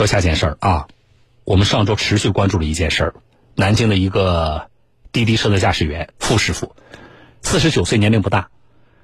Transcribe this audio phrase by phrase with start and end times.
[0.00, 0.88] 说下件事儿啊，
[1.44, 3.14] 我们上周持续关注了一件事儿，
[3.54, 4.70] 南京的一个
[5.12, 6.74] 滴滴车的驾驶员傅师傅，
[7.42, 8.48] 四十九岁，年龄不大，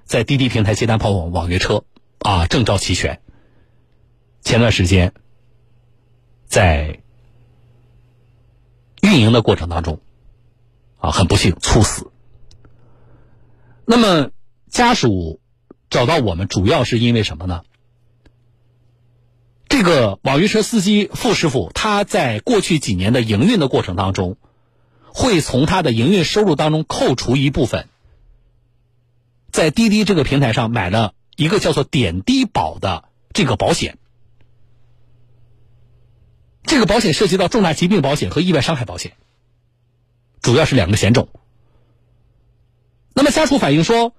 [0.05, 1.85] 在滴滴平台接单跑网网约车
[2.21, 3.21] 啊，证照齐全。
[4.41, 5.13] 前段时间，
[6.47, 7.01] 在
[9.03, 10.01] 运营的过程当中，
[10.97, 12.11] 啊，很不幸猝死。
[13.85, 14.31] 那么
[14.71, 15.43] 家属
[15.91, 17.65] 找到我们，主要是因为什么呢？
[19.79, 24.39] 这个网约车司机傅师傅，他在过去几年的营运的过程当中，
[25.05, 27.87] 会从他的营运收入当中扣除一部分，
[29.53, 33.99] 在滴滴这个平台上买了一个叫做点滴保的这个保险。
[36.63, 39.13] 这个保险涉及到重大疾病保险和意外伤害保险，
[40.41, 41.29] 主要是两个险种。
[43.13, 44.15] 那么家属反映说，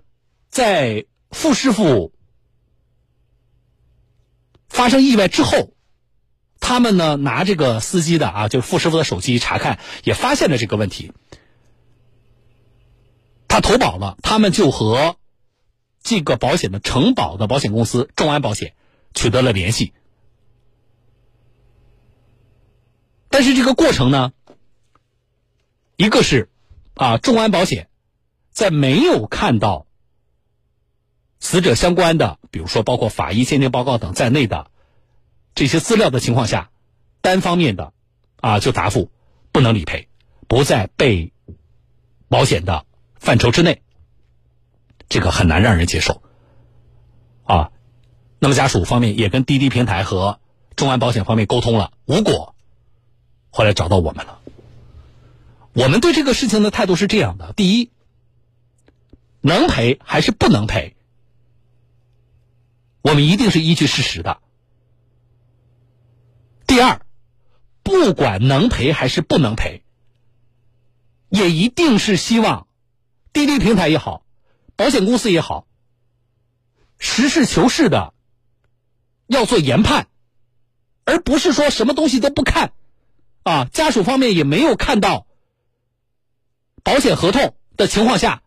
[0.52, 2.14] 在傅师傅。
[4.78, 5.74] 发生意外之后，
[6.60, 11.14] 他们呢拿这个司机的啊，就是傅师傅的手机查看，也发现了这个问题。
[13.48, 15.16] 他投保了，他们就和
[16.04, 18.76] 这个保险的承保的保险公司众安保险
[19.16, 19.94] 取得了联系。
[23.30, 24.32] 但是这个过程呢，
[25.96, 26.52] 一个是
[26.94, 27.90] 啊，众安保险
[28.52, 29.88] 在没有看到。
[31.40, 34.72] 死者相关的，比如说包括法医鉴定报告等在内的
[35.58, 36.70] 这些资料的情况下，
[37.22, 37.92] 单方面的
[38.36, 39.10] 啊就答复
[39.52, 40.08] 不能理赔，
[40.48, 41.34] 不在被
[42.28, 43.82] 保险的范畴之内，
[45.10, 46.22] 这个很难让人接受
[47.44, 47.72] 啊。
[48.38, 50.40] 那么家属方面也跟滴滴平台和
[50.76, 52.54] 众安保险方面沟通了，无果，
[53.50, 54.40] 后来找到我们了。
[55.74, 57.90] 我们对这个事情的态度是这样的：第一，
[59.42, 60.96] 能赔还是不能赔？
[63.02, 64.38] 我们一定是依据事实的。
[66.68, 67.02] 第二，
[68.00, 69.82] 不管能赔还是不能赔，
[71.30, 72.68] 也一定是希望
[73.34, 74.24] 滴滴平台也好，
[74.76, 75.66] 保险公司也好，
[77.00, 78.14] 实事求是的
[79.26, 80.10] 要做研判，
[81.06, 82.72] 而不是说什么东西都不看。
[83.42, 85.26] 啊，家属方面也没有看到
[86.84, 88.44] 保险合同的情况下，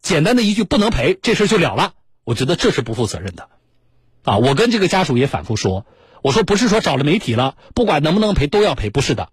[0.00, 1.92] 简单的一句不能赔，这事就了了。
[2.24, 3.50] 我觉得这是不负责任的，
[4.22, 4.38] 啊！
[4.38, 5.84] 我跟这个家属也反复说，
[6.22, 9.30] 我说不是说找了媒体了，不管能不能赔都要赔，不是的。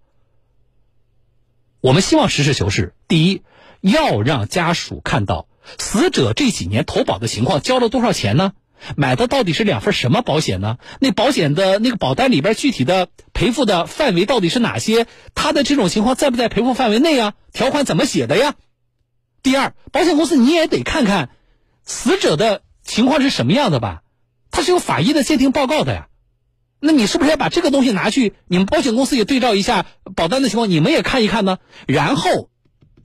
[1.80, 3.42] 我们希望实事求是，第一
[3.80, 5.48] 要让家属看到
[5.78, 8.52] 死者这几年投保的情况，交了多少钱呢？
[8.96, 10.78] 买的到底是两份什么保险呢？
[11.00, 15.06] 那保险的那个保单里边具体的赔付的范围到底是哪些？
[15.34, 17.34] 他的这种情况在不在赔付范围内啊？
[17.52, 18.54] 条款怎么写的呀？
[19.42, 21.30] 第二，保险公司你也得看看
[21.84, 22.62] 死者的。
[22.84, 24.02] 情况是什么样的吧？
[24.50, 26.07] 他是有法医的鉴定报告的呀，
[26.80, 28.34] 那你是不是要把这个东西拿去？
[28.46, 31.58] 你们保险公司也对照一下保单的情况，你们也看一看呢？
[31.86, 32.50] 然后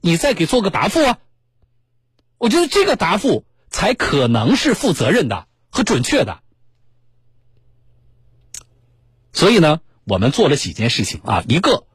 [0.00, 1.18] 你再给做个答复啊？
[2.38, 6.40] 我觉得这个答复才可能是负责任的和准确的。
[9.32, 11.86] 所以呢，我们做了几件事情啊，一个，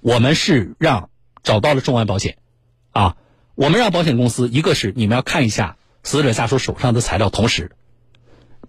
[0.00, 1.10] 我们是让
[1.42, 2.38] 找到了众安保险，
[2.92, 3.16] 啊，
[3.54, 5.76] 我们让保险公司，一个是你们要看一下。
[6.02, 7.72] 死者家属手上的材料，同时，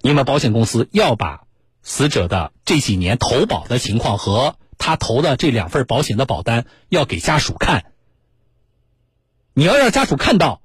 [0.02, 1.46] 你们保险公司要把
[1.84, 7.94] 死者的这几年投保的情况和他投的这两份保险的保单要给家属看。
[9.54, 10.62] 你要让家属看到，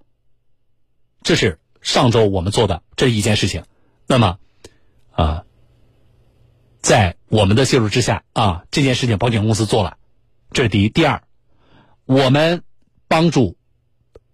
[1.23, 3.65] 这是上周我们做的这一件事情。
[4.07, 4.39] 那么，
[5.11, 5.45] 啊，
[6.81, 9.99] 在我们的介入之下啊，这件事情保险公司做了，
[10.53, 10.89] 这是第一。
[10.89, 11.23] 第二，
[12.05, 12.63] 我们
[13.09, 13.57] 帮助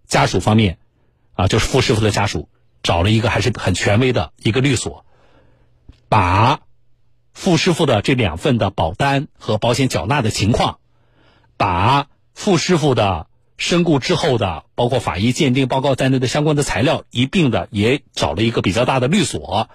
[0.07, 0.79] 家属方面。
[1.35, 2.51] 啊，就是傅师傅的家属
[2.83, 5.07] 找了一个还是很权威的一个律所，
[6.11, 6.61] 把
[7.33, 10.79] 傅师傅的这两份的保单和保险缴纳的情况，
[11.57, 13.27] 把傅师傅的
[13.57, 19.69] 身故之后的包括法医鉴定报告在内的相关的材料一并的也找了一个比较大的律所，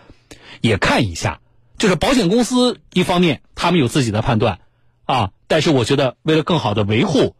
[0.62, 1.42] 也看一下。
[1.78, 4.60] 就是保险公司一方面他们有自己的判断
[5.06, 7.36] 啊，但是我觉得为了更好的维护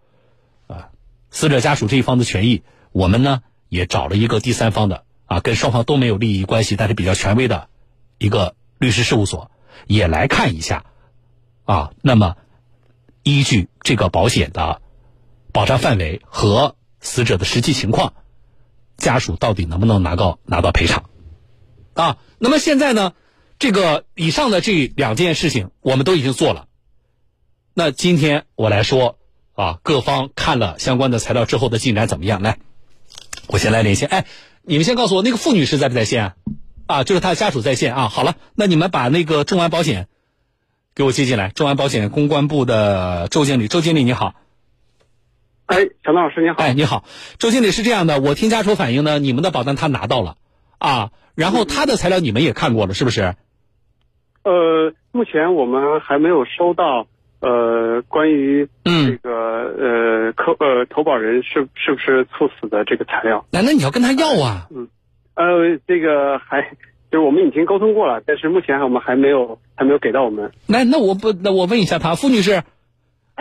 [0.68, 0.90] 啊
[1.32, 3.42] 死者家属这一方的权益，我们呢。
[3.70, 7.68] 也找了一个第三方的啊，跟双方都没有利益关系，但是比较权威的
[8.18, 9.52] 一个律师事务所，
[9.86, 10.86] 也来看一下
[11.66, 11.92] 啊。
[12.02, 12.36] 那么，
[13.24, 14.82] 依据这个保险的
[15.52, 18.14] 保障范围和死者的实际情况，
[18.98, 21.10] 家属到底能不能拿到拿到赔偿
[21.94, 22.18] 啊？
[22.40, 23.14] 那么现在呢，
[23.60, 26.68] 这个以上的这两件事情我们都已经做了。
[27.74, 29.20] 那今天我来说
[29.54, 32.42] 啊，各方看了相关的材料之后的进展怎么样？
[32.42, 32.58] 来。
[33.48, 34.26] 我先来连线，哎，
[34.64, 36.36] 你们先告诉我那个付女士在不在线啊？
[36.88, 38.08] 啊，就是他的家属在线啊。
[38.08, 40.08] 好了，那你们把那个众安保险
[40.96, 41.50] 给我接进来。
[41.50, 44.34] 众安保险公关部的周经理，周经理你好。
[45.68, 46.56] 哎，小东老师你好。
[46.58, 47.04] 哎，你好，
[47.40, 50.38] 周经理是这样的，我听家属反映呢，你们的保单他拿到了
[50.78, 53.36] 啊，然后他的材料你们也看过了，是不是？
[54.44, 57.08] 呃，目前我们还没有收到
[57.42, 63.46] 呃关于这个呃客呃投保人是是不是猝死的这个材料。
[63.52, 64.70] 那那你要跟他要啊。
[64.72, 64.88] 嗯，
[65.38, 66.64] 呃，这个还
[67.12, 70.52] 就是我们已经沟通过了，但是目前我们还没有还没有给到我们。
[70.68, 72.54] 那那我不那我问一下他，付女士。
[72.54, 72.64] 哎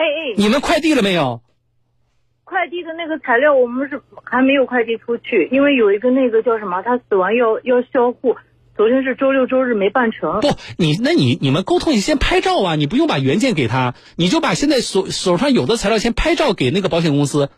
[0.04, 0.34] 哎。
[0.36, 1.40] 你们快递了没有？
[2.44, 8.36] 快递的那个材料我们是还没有快递出去，因为有一个那个叫什么，他死亡要要销户，
[8.76, 10.40] 昨天是周六周日没办成。
[10.40, 17.48] 不，你那你你们沟通，你先拍照啊，你不用把原件给他，你就把现在手手上有的材料先拍照给那个保险公司。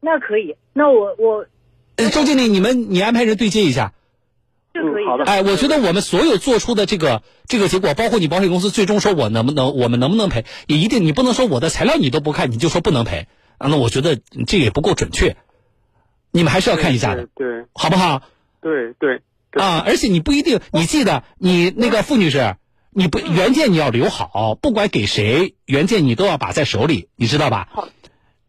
[0.00, 1.46] 那可以，那我我。
[2.08, 3.92] 周经理，你们你安排人对接一下。
[4.72, 5.06] 嗯。
[5.06, 5.24] 好的。
[5.24, 13.26] 哎，我觉得我们所有做出的这个这个结果，包括你保险公司最终说我能不能我们能不能赔，也一定你不能说我的材料你都不看，你就说不能赔。
[13.58, 15.36] 啊，那我觉得这也不够准确，
[16.30, 18.22] 你们还是要看一下的，对，好不好？
[18.62, 19.20] 对对
[19.52, 22.56] 啊，而且你不一定，你记得你那个付女士，
[22.88, 27.68] 你不原件你要留好，不管给谁，原件你都要把在手里，你知道吧？
[27.72, 27.88] 好，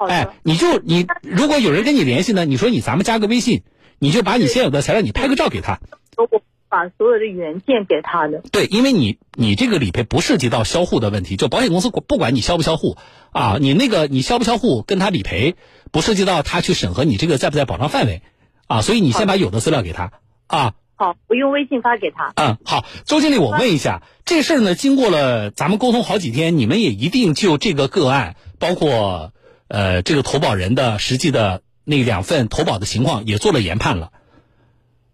[0.08, 3.64] 哎，你就你如果有人跟你联系呢，你说你咱们加个微信，
[4.00, 5.80] 你就把你现有的材料你拍个照给他。
[6.18, 6.28] 我
[6.70, 8.42] 把所有的原件给他的。
[8.52, 12.98] 对，因为你你这个理赔不涉及到销户的问题，就保险公司不管你销不销户
[13.32, 15.56] 啊，你那个你销不销户跟他理赔
[15.92, 18.22] 不涉及到他去审核你这个在不在保障范围
[18.68, 20.12] 啊，所以你先把有的资料给他
[20.48, 20.74] 啊。
[20.96, 22.32] 好，我用微信发给他。
[22.36, 29.34] 嗯，好，周经理，我问一下，这事儿呢，经过了咱们沟通好几天，你们也一定就这个个案，包括
[29.72, 34.12] 呃这个投保人的实际的那两份投保的情况也做了研判了。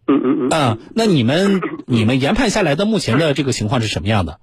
[0.07, 4.39] 嗯嗯嗯啊，那你们 你们研判下来的目前的这个情况是什么样的？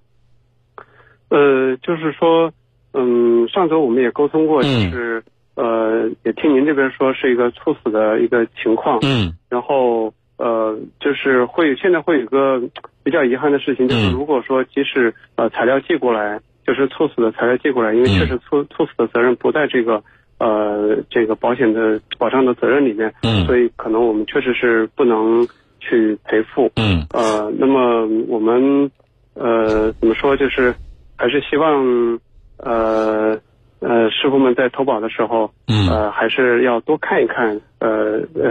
[1.30, 2.52] 呃，就是说，
[2.92, 5.24] 嗯，上周我们也沟通过，就是
[5.56, 8.98] 呃，也听您这边说是一个猝死的一个情况。
[9.02, 9.34] 嗯。
[9.48, 12.60] 然后呃，就是会现在会有一个
[13.02, 20.02] 比较遗憾的事情，就是如果说即使呃材料寄过来，就是猝死的材料寄过来，因为确实猝猝死的责任不在这个。
[20.36, 25.46] 呃，这个保险的保障的责任里面，嗯，所以可能我们确实是不能
[25.78, 28.90] 去赔付，嗯，呃，那么我们
[29.34, 30.74] 呃怎么说，就是
[31.16, 32.18] 还是希望
[32.56, 33.38] 呃
[33.84, 38.50] 呃师傅们在投保的时候，嗯，呃还是要多看一看，呃呃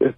[0.00, 0.10] 呃，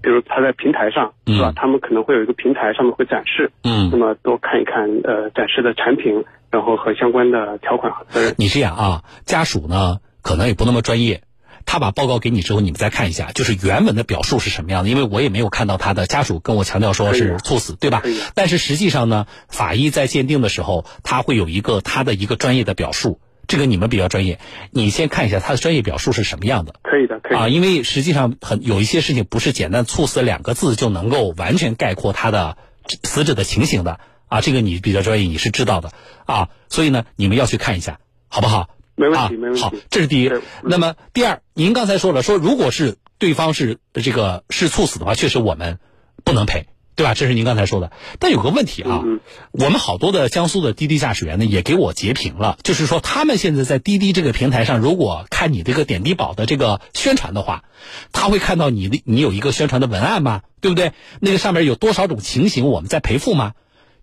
[0.00, 1.52] 比如他在平台上，是吧？
[1.56, 8.34] 他们可能会有一个平台上面会展示，嗯，那么多看一看呃展示的产品，然后和相关的条款和责任。
[8.38, 9.98] 你这样啊，家属呢？
[10.22, 11.22] 可能也不那么专业，
[11.66, 14.88] 他把报告给你之后，你们再看一下，就是原文的表述是什么样的。
[14.88, 18.02] 因为我也没有看到他的家属跟我强调说是猝死，对吧？
[18.36, 23.18] 但是实际上呢，法医在鉴定的时候，他会有一个他的一个专业的表述。
[23.52, 24.40] 这个你们比较专业，
[24.70, 26.76] 你先看一下他的专业表述是什么样的。
[26.82, 32.56] 可以的，可以啊，因为实际上很有一些事情不是简单猝死两个字就能够完全概括他的
[33.02, 34.40] 死者的情形的啊。
[34.40, 35.92] 这个你比较专业，你是知道的
[36.24, 36.48] 啊。
[36.70, 38.70] 所以呢，你们要去看一下，好不好？
[38.94, 39.60] 没问题，没问题。
[39.60, 40.32] 好，这是第一。
[40.62, 45.78] 那么第二，您刚才说了，说如果是对方是这个是猝死的话，确实我们
[46.24, 47.14] 不能赔，对吧？
[47.14, 47.90] 这是您刚才说的。
[48.18, 49.02] 但有个问题啊，
[49.50, 57.64] 我们好多的江苏的滴滴驾驶员呢，也给我截屏了，就是说他们现在在滴滴这个平台上，如果看你这个点滴宝的这个宣传的话，
[58.12, 60.42] 他会看到你的你有一个宣传的文案吗？
[60.60, 60.92] 对不对？
[61.20, 63.52] 那个上面有多少种情形我们在赔付吗？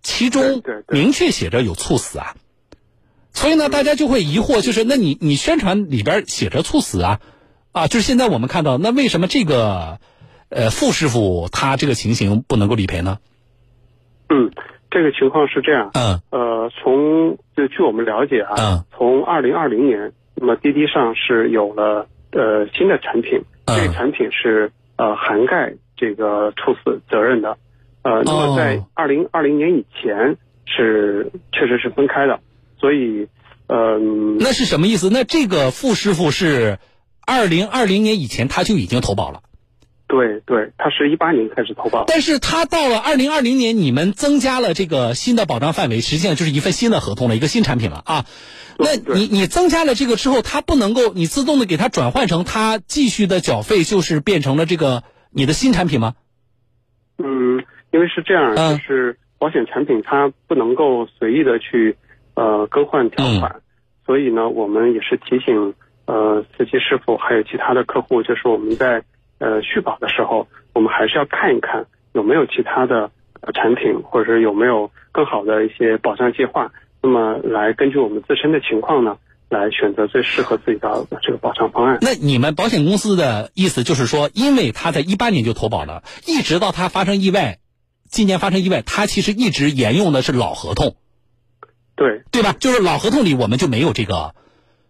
[0.01, 2.35] 其中明确写着有猝死啊。
[3.31, 7.19] 所以呢，大家就会疑惑，就是那你你宣传里边写着猝死啊，
[7.71, 9.99] 啊，就是现在我们看到，那为什么这个
[10.49, 13.19] 呃傅师傅他这个情形不能够理赔呢？
[14.29, 14.51] 嗯，
[14.91, 27.57] 这个情况是这样，嗯，呃，从就据我们了解啊，嗯，从二零二零年，那么滴滴上是有了呃新的产品，这个产品是呃涵盖这个猝死责任的，
[28.03, 32.39] 呃，那么在二零二零年以前是确实是分开的。
[32.79, 33.27] 所以，
[33.67, 35.09] 嗯，那是什么意思？
[35.09, 36.79] 那这个傅师傅是
[37.27, 39.41] 二零二零年以前他就已经投保了，
[40.09, 48.25] 对对，他是一八年开始投保，但是他到了二零二零年，你们增加了这个新的保障范围，实际上就是一份新的合同了，一个新产品了啊。
[48.77, 56.15] 那你你增加了这个之后，他不能够你自动的给他转换成他继续的缴费，就是变成了这个你的新产品吗？
[57.17, 61.95] 嗯，因为是这样，就是保险产品它不能够随意的去。
[62.35, 63.57] 呃，更换条款，
[64.05, 65.73] 所以呢，我们也是提醒
[66.05, 69.03] 呃司机师傅还有其他的客户，就是我们在
[69.39, 73.11] 呃续保的时候，我们还是要看一看有没有其他的
[73.53, 79.17] 产品，或者是有没有更好的一些保障计划，那么来根据我们自身的情况呢，
[79.49, 81.97] 来选择最适合自己的这个保障方案。
[82.01, 87.59] 那你们保险公司的意思就是说，因为他在一八年就投保了，一直到他发生意外，
[88.09, 90.95] 今年发生意外，他其实一直沿用的是老合同，
[91.95, 92.53] 对对吧？
[92.59, 94.35] 就是老合同里我们就没有这个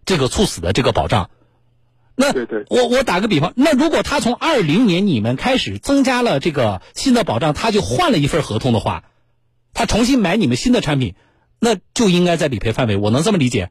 [0.05, 1.29] 这个猝死的这个保障。
[2.21, 9.05] 那对对，我我打个比方，那如果他从二零年你们开始增加了这个新的保障，他就换了一份合同的话，
[9.73, 11.15] 他重新买你们新的产品，
[11.61, 13.69] 那就应该在理赔范围，我能这么理解？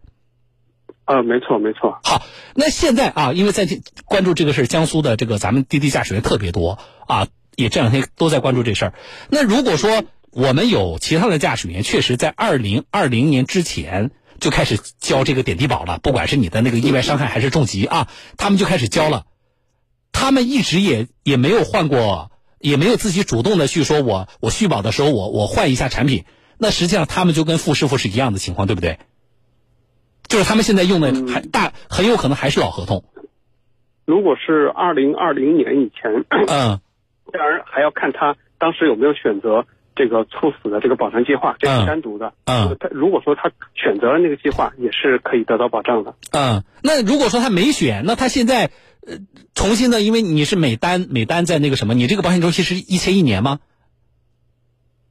[1.04, 1.98] 啊，没错没错。
[2.02, 2.24] 好，
[2.54, 3.68] 那现在啊，因为在
[4.06, 8.94] 关注这个事江苏的这个咱们滴滴驾驶员特别多啊，也这两天都在关注这事儿。
[9.28, 14.10] 那如果说我们有其他的驾驶员，确实在二零二零年之前。
[14.40, 19.24] 就开始交这个点滴保了，不管是你的那个意外伤害还是重疾啊，他们就开始交了。
[20.12, 26.24] 他们一直也也没有换过，也没有自己主动的去说，我我续保的时候我我换一下产品。
[26.58, 28.98] 那实际上他们就跟傅师傅是一样的情况，对不对？
[30.26, 33.04] 就是他们现在用的还大很有可能还是老合同。
[34.04, 36.80] 如果是二零二零年以前，嗯，
[37.32, 39.66] 当然还要看他当时有没有选择。
[39.98, 42.32] 这个猝死的这个保障计划，这是单独的。
[42.44, 46.14] 嗯，他如果说他选择了那个计划，也是可以得到保障的。
[46.30, 48.70] 嗯，那如果说他没选，那他现在
[49.04, 49.18] 呃
[49.54, 53.58] 重新的，因为你是每单每单在那个什么，你这个保险周期是一签一年吗？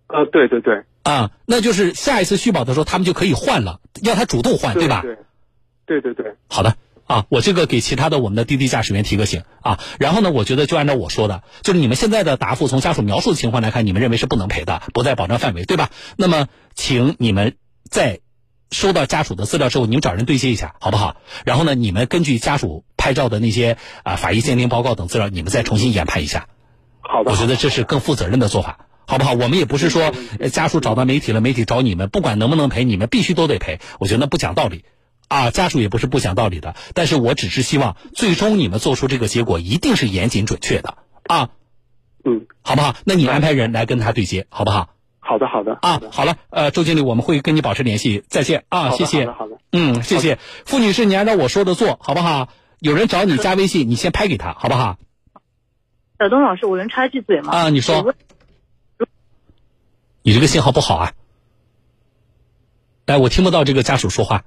[0.08, 0.84] 呃，对对对。
[1.04, 5.02] 啊，那就是下一次续保的时候，他们就可以换了，要他主动换，对吧？
[5.02, 5.18] 对，
[5.86, 6.34] 对对对。
[6.48, 6.78] 好的。
[7.08, 15.90] 啊，我这个给其他的我们的滴滴驾驶员提个醒啊，然后呢，我觉得就按照我说的，就是你们现在的答复，从家属描述的情况来看，你们认为是不能赔的，不在保障范围，对吧？
[16.18, 17.56] 那么，请你们
[17.90, 18.20] 在
[18.72, 21.16] 收到家属的资料之后，你们找人对接一下，好不好？
[21.46, 26.50] 然后呢，你们根据家属拍照的那些啊法医鉴定报告等资料，你们再重新研判一下。
[27.00, 29.32] 好的，我觉得这是更负责任的做法，好不好？
[29.32, 30.14] 我们也不是说
[30.52, 34.84] 家属找到媒体了，媒体找你们，不管能不能赔，你们必须都得赔，我觉得那不讲道理。
[35.28, 41.50] 啊，家属也不是不讲道理的，但是我只是希望最终你们做出这个结果一定是严谨准确的啊，
[42.24, 42.96] 嗯，好不好？
[43.06, 44.90] 那你安排人来跟他对接，好不好？
[45.20, 45.78] 好的，好的。
[45.82, 49.26] 啊，好了，呃，周经理，我们会跟你保持联系，再见啊，谢谢。
[49.26, 49.58] 好的，好的。
[49.74, 52.48] 嗯，谢谢，付女士，你按照我说的做好不好？
[52.80, 54.98] 有人找你加微信，你先拍给他，好不好？
[56.20, 57.52] 小东老师，我能插一句嘴吗？
[57.54, 58.16] 啊，你说。
[60.24, 61.14] 你这个信号不好啊，
[63.06, 64.44] 来，我听不到这个家属说话。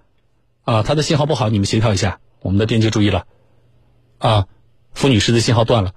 [0.64, 2.20] 啊，他的信号不好，你们协调一下。
[2.42, 3.26] 我们的电机注意了，
[4.16, 4.46] 啊，
[4.94, 5.92] 付女士的信号断了。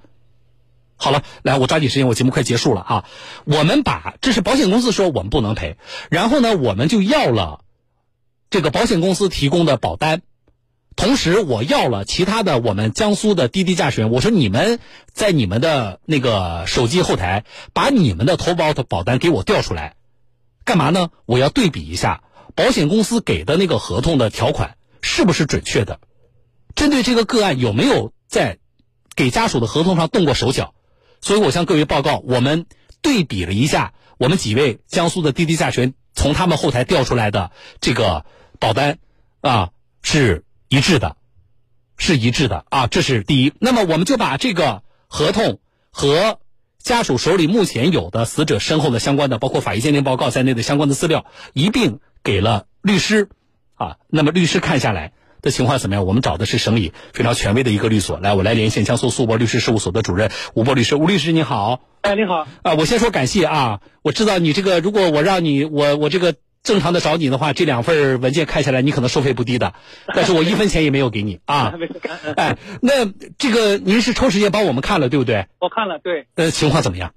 [0.98, 3.06] 好了，来，我抓紧时间，我节目快结束了啊。
[3.46, 5.78] 我们把这是保险公司说我们不能赔，
[6.10, 7.62] 然后呢，我们就要了
[8.50, 10.22] 这个保险公司提供的保单，
[10.98, 14.80] 同时我要了其他的我们江苏的滴滴驾驶员，我说你们
[15.14, 19.96] 在你们的那个手机后台把你们的投保的保单给我调出来，
[20.66, 21.10] 干嘛呢？
[21.26, 22.22] 我要对比一下。
[22.56, 26.00] 保险公司给的那个合同的条款是不是准确的？
[26.76, 28.58] 针对这个个案有没有在
[29.16, 30.74] 给家属的合同上动过手脚？
[31.22, 32.66] 所以我向各位报告，我们
[33.02, 38.26] 对比了一下，我们几位江苏的滴滴驾驶员从他们后台调出来的这个
[38.60, 38.98] 保单
[39.42, 39.70] 啊
[40.02, 41.18] 是一致的，
[41.98, 43.54] 是一致的啊，这是第一。
[43.60, 45.60] 那么我们就把这个合同
[45.92, 46.40] 和
[46.80, 52.00] 家属手里目前有的死者身后的相关的，包括法医鉴定报告在内的相关的资料一并。
[52.24, 53.28] 给了律师，
[53.76, 55.12] 啊，那么律师看下来
[55.42, 56.06] 的情况怎么样？
[56.06, 61.82] 我们找的是省里非常权威的一个律所，来，我来连线江苏苏博律师事务所的主任吴博律师，吴律师你好。
[62.02, 62.48] 哎，你好。
[62.62, 69.74] 啊，我先说感谢啊，我知道你这个，如果我让你，我我这个正常的找你的话，这两份文件看下来，你可能收费不低的，
[70.16, 71.74] 但是我一分钱也没有给你啊。
[72.38, 73.06] 哎，那
[73.38, 75.48] 这个您是抽时间帮我们看了，对不对？
[75.60, 76.28] 我看了，对。
[76.36, 77.14] 呃，情况怎么样？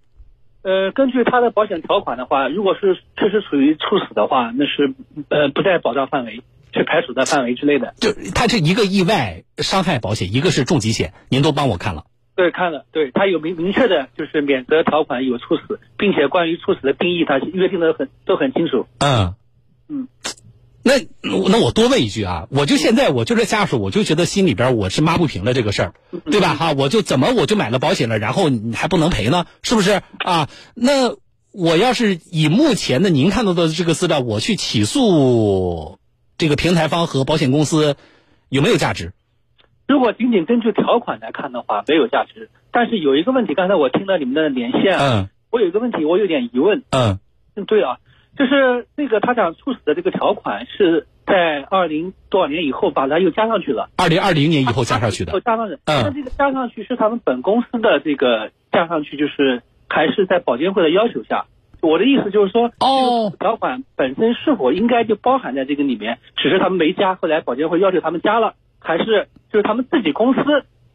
[0.66, 4.96] 呃，根据他的保险条款的话，如果是确实属于猝死的话，那是
[5.28, 6.42] 呃不在保障范围，
[6.74, 7.94] 是排除在范围之内的。
[7.98, 12.06] 就他这一个意外伤害保险，一个是重疾险，您都帮我看了。
[12.34, 18.88] 对，看了，对他有明明确的就是免责条款有猝死，并且关于猝死的定义，他约定的很都很清楚。
[18.98, 19.36] 嗯
[19.88, 20.08] 嗯。
[20.88, 20.92] 那
[21.50, 25.94] 那我多问一句啊，我就现在我就这家属，我就觉得心里边我是抹不平的这个事儿，
[26.30, 26.54] 对吧？
[26.54, 29.46] 哈，我就怎么我就买了保险了，然后你还不能赔呢？
[29.64, 30.48] 是不是啊？
[30.76, 31.16] 那
[31.50, 35.98] 我要是以目前的您看到的这个资料，我去起诉
[36.38, 37.96] 这个平台方和保险公司，
[38.48, 39.12] 有没有价值？
[39.88, 42.48] 如果仅仅根据条款来看的话，没有价值。
[42.70, 47.18] 但是有一个问题，刚才我听到你们的连线，嗯，我有一个问题，我有点疑问，嗯，
[47.56, 47.98] 嗯，对啊。
[48.36, 55.78] 就是那个他想猝死的这个条款是在二零多少年以后把它又加上去了，二零二零年以后加上去的，加上去。
[55.86, 61.46] 那这个加上去是他们本公司的这个加上去，就是还是在保监会的要求下，
[61.80, 66.18] 我的意思就是说，哦，条款本身是否应该就包含在这个里面？
[66.36, 70.40] 只是他们没加，后来保监会要求他们加了，还是就是他们自己公司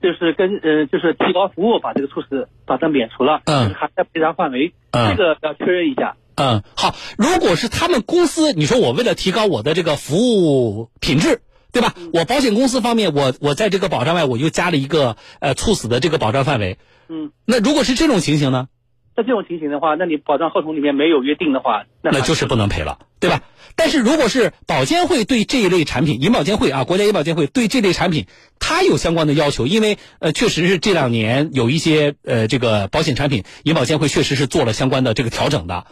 [0.01, 6.15] 就是跟呃就是提高服务把这个措施把它免除了，嗯，还在赔偿范围，嗯，这个要确认一下。
[6.35, 11.93] 嗯，好，如果是他们公司，你说我为了提高我的这个服务品质，对吧？
[12.13, 16.77] 我保险公司方面，我我在这个保障外，我又加了一个呃猝死的这个保障范围。
[17.09, 18.67] 嗯，那如果是这种情形呢？
[19.13, 23.41] 那这种情形的话，那你保障合同里面没有约定的话，那就是不能赔了，对吧？
[23.75, 28.25] 但是如果是保监会对这一类产品，银保监会啊，国家银保监会对这类产品，
[28.59, 35.85] 它有相关的要求，因为呃，确实是这两年有一些呃这个保险产品，银保监会确实是做了相关的这个调整的。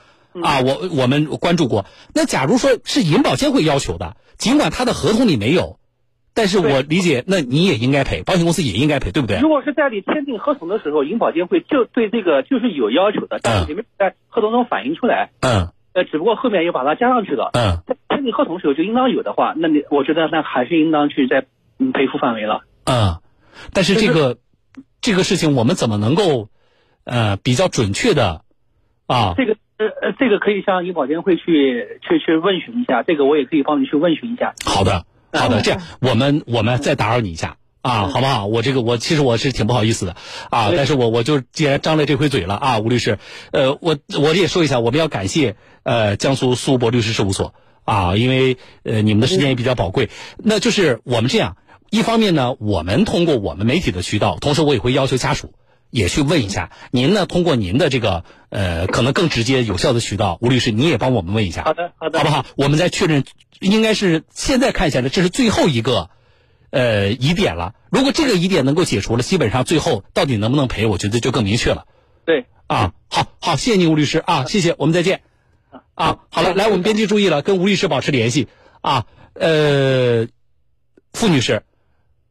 [0.44, 1.86] 啊，我我们关注过。
[2.14, 5.80] 那假如说是银保监会要求的，尽管他的合同里没有，
[6.34, 9.40] 但是我理解，那你也应该赔，保险公司也应该赔，对不对？
[9.40, 15.32] 如果是在你签订合同的时候，银保监会就对这个就是有要求的，但是你没在合同中反映出来。
[15.42, 15.70] 嗯。
[15.92, 17.50] 呃，只不过后面又把它加上去了。
[17.54, 17.82] 嗯。
[17.88, 21.48] 在签订合同时候就应当有的话，那你我觉得那还是应当去在
[21.80, 22.62] 嗯赔付范围了。
[22.86, 23.20] 嗯，
[23.74, 24.38] 但是这个
[25.02, 26.50] 这个事情我们怎么能够
[27.04, 28.44] 呃比较准确的
[29.08, 29.34] 啊？
[29.36, 29.58] 这个。
[29.80, 34.54] 呃呃，这个可以向银保监会去去去问询一下，这个我也可以帮你去问询一下。
[34.66, 38.46] 好的，好的，这样我们我们再打扰你一下啊，好不好？
[38.46, 40.18] 我这个我其实我是挺不好意思的
[40.50, 43.20] 啊，但是我我就既然张了这回嘴了啊，吴律师，
[43.54, 47.54] 呃，我我也说一下，我们要感谢呃江苏苏博律师事务所
[47.86, 50.10] 啊，因为呃你们的时间也比较宝贵，
[50.44, 51.56] 那就是我们这样，
[51.90, 55.54] 一方面呢，我们通过我们媒体的渠道，同时我也会要求家属。
[55.90, 57.26] 也去问一下您呢？
[57.26, 61.64] 通过您的这个呃，可能更直接有效的渠道，吴律师，你也帮我们问一下。
[61.64, 62.46] 好的，好的，好不好？
[62.56, 63.24] 我们再确认，
[63.60, 66.10] 应该是现在看下来，这是最后一个
[66.70, 67.74] 呃疑点了。
[67.90, 71.86] 如果这个疑点能够解除了，基本上最后到底能不能赔，我觉得就更明确了。
[72.26, 75.22] 对，啊，好好，谢谢你，吴律师啊，谢谢，我们再见。
[75.96, 78.48] 啊，好了，来，我们编辑注意了，跟吴律师保持联系
[78.82, 79.06] 啊。
[79.34, 80.28] 呃，
[81.14, 81.64] 付女士，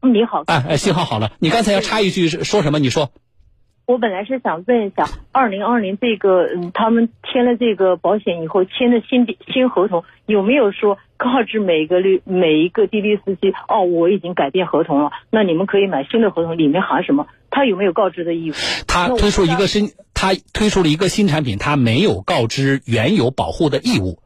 [0.03, 2.79] 你好，哎哎，信号好了，你刚才要插一句说什么？
[2.79, 3.11] 你说。
[3.89, 17.29] 我本来是想问一下，二零二零这个，嗯，他们签了这个保险以后签的新新合同，有没有说告知每个律每一个滴滴司机，哦，我已经改变合同了，那你们可以买新的合同，里面含什么？
[17.49, 18.55] 他有没有告知的义务？
[18.87, 24.19] 他推出一个新，他推出了一个新产品，他没有告知原有保护的义务。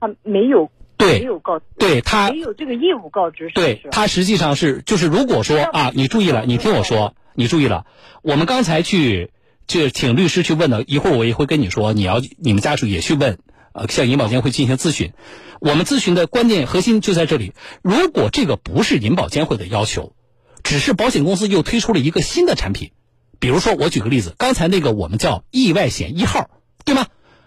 [0.00, 3.50] 他没有，对，没有告，对他没有这个义务告知。
[3.54, 7.14] 对他实际上是，就是如果说啊，你注意了，你听我说。
[7.34, 7.86] 你注意了，
[8.22, 9.30] 我们刚才去
[9.66, 13.38] 就请律师去问的，一会儿我也会跟你说，你要你们家属也去问，
[13.72, 15.12] 呃，向银保监会进行咨询。
[15.60, 17.52] 我们咨询的关键核心就在这里。
[17.82, 20.12] 如果这个不是银保监会的要求，
[20.64, 22.90] 只是保险公司又推出了一个新的产品，
[23.38, 26.50] 比如说我举个例子，刚才那个我们叫意外险一号，
[26.84, 27.06] 对吗？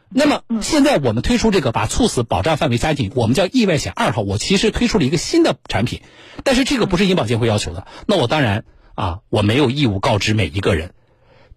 [0.09, 4.21] 那么现在我们推出这个把猝死保障范围加进，我们叫意外险二号。
[4.21, 6.03] 我其实推出了一个新的产品，
[6.43, 8.63] 但是这个不是银保监会要求的，那我当然。
[8.95, 10.93] 啊，我没有义务告知每一个人，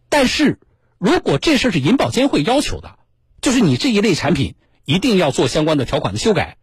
[0.09, 0.59] 但是
[0.99, 2.99] 如果这事是银保监会要求的，
[3.41, 6.57] 就是你这一类产品一定要做相关的条款的修改，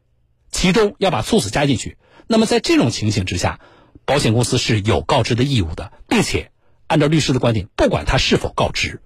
[0.52, 1.98] 其中要把猝死加进去。
[2.28, 3.60] 那么在这种情形之下，
[4.06, 6.52] 保险公司是有告知的义务的，并且
[6.88, 9.02] 按照律师的观点，不管他是否告知，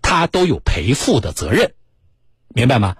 [0.00, 1.74] 他都有赔付的责任，
[2.48, 2.96] 明白吗？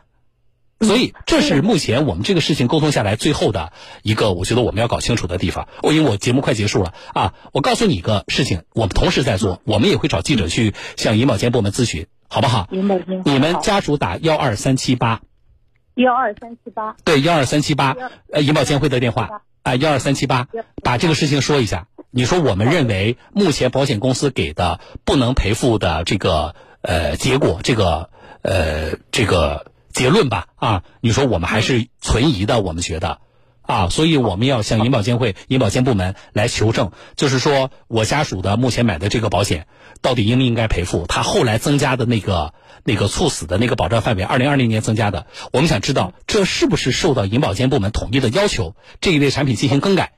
[0.87, 3.73] 所以，这是目前我们这个事情沟通下来最后的
[4.03, 5.69] 一个，我觉得我们要搞清楚的地方。
[5.83, 12.69] 我因为我节目快结束了啊，我告诉你一个事情，我们同时在做，我们也会找记者去向银保监部门咨询，好不好？
[12.71, 15.21] 银保监，你们家属打幺二三七八，
[15.95, 17.97] 幺二三七八，对，幺二三七八，
[18.33, 20.49] 呃，银保监会的电话啊，幺二三七八，
[20.83, 21.89] 把这个事情说一下。
[22.11, 28.11] 你说我们认为目前保险公司给的不能赔付的这个呃结果，这个
[28.43, 29.73] 呃这个。
[29.97, 33.21] 结论吧，啊，你说我们还是存疑的，我们觉得，
[33.63, 39.67] 啊，所以我们要向银保监会、银保监部门来求证，就是说我家属的目前买的这个保险，
[40.03, 41.07] 到底应不应该赔付？
[41.07, 42.53] 他后来增加的那个
[42.85, 50.13] 那个猝死的那个保障范围，二零二零年增加的，我们想知道这是不是受到银保监部门统一的要求，这一类产品进行更改？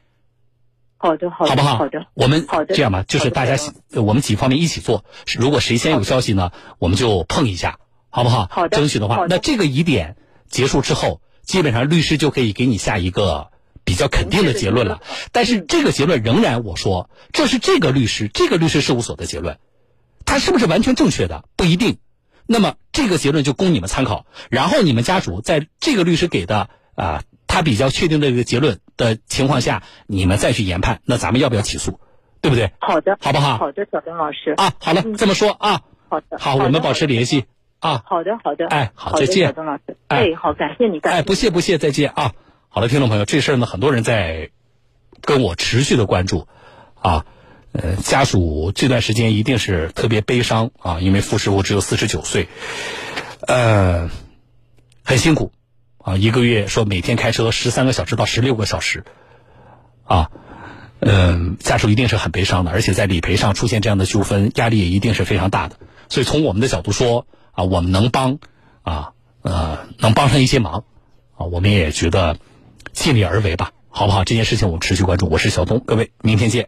[0.97, 1.79] 好的，好的，好不好？
[1.79, 3.57] 好的，我们好的，这样吧，就是大家
[3.95, 5.05] 我们几方面一起做，
[5.39, 7.79] 如果谁先有消息呢，我们就碰一下。
[8.19, 8.49] 好不好？
[8.51, 8.77] 好的。
[8.77, 10.17] 争取的话，那这个疑点
[10.49, 13.53] 结束之后，基本上律师就可以给你下一个
[13.85, 15.01] 比较肯定的结论了。
[15.31, 19.59] 但是这个结论仍然，我说这是这个律师、这个律师事务所的结论，
[20.25, 21.99] 他是不是完全正确的不一定。
[22.47, 24.27] 那么这个结论就供你们参考。
[24.51, 32.01] 然后你们家属在这个律师给的啊，他比较确定的一个结论的情况下，你们再去研判，那咱们要不要起诉，
[32.41, 32.73] 对不对？
[32.81, 33.59] 好的，好不好？
[33.59, 34.55] 好的，小邓老师。
[34.57, 35.83] 啊，好了，这么说啊。
[36.09, 37.45] 好的，好，我们保持联系。
[37.81, 38.03] 啊。
[38.07, 38.67] 好的，好的。
[38.69, 39.97] 哎，好，再见，小东老师。
[40.09, 41.19] 哎，好，感谢你，感谢。
[41.19, 42.33] 哎，不谢不谢，再见啊。
[42.69, 44.51] 好的，听众朋友，这事儿呢，很多人在
[45.23, 46.47] 跟我持续的关注
[47.01, 47.25] 啊。
[47.73, 52.49] 呃，家属这段时间一定是特别悲伤啊，因为傅师傅只有四十九岁，
[53.47, 54.09] 呃，
[55.05, 55.53] 很辛苦
[55.99, 59.05] 啊，一个月说每天开车十三个小时到十六个小时
[60.05, 60.31] 啊。
[61.01, 65.77] 嗯，家属一定是很悲伤的，而且在理赔上出现这样的纠纷，压力也一定是非常大的。
[66.09, 67.27] 所以从我们的角度说
[67.59, 68.39] 啊，我们能帮
[68.83, 70.85] 啊，呃，能帮上一些忙
[71.37, 72.39] 啊，我们也觉得
[72.93, 74.23] 尽力而为吧，好不好？
[74.23, 75.29] 这件事情我们持续关注。
[75.29, 76.67] 我是小东，各位，明天见。